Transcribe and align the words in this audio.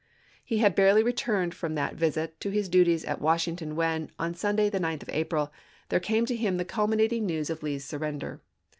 He 0.43 0.57
had 0.57 0.73
barely 0.73 1.03
returned 1.03 1.53
from 1.53 1.75
that 1.75 1.93
visit 1.93 2.39
to 2.39 2.49
his 2.49 2.69
duties 2.69 3.05
at 3.05 3.21
Washington 3.21 3.75
1865. 3.75 4.17
when, 4.17 4.27
on 4.27 4.33
Sunday, 4.33 4.67
the 4.67 4.79
9th 4.79 5.03
of 5.07 5.15
April, 5.15 5.53
there 5.89 5.99
came 5.99 6.25
to 6.25 6.35
him 6.35 6.57
the 6.57 6.65
culminating 6.65 7.27
news 7.27 7.51
of 7.51 7.61
Lee's 7.61 7.85
surrender. 7.85 8.41